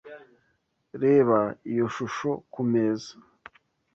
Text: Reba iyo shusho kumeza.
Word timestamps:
Reba 1.03 1.39
iyo 1.71 1.85
shusho 1.95 2.31
kumeza. 2.53 3.11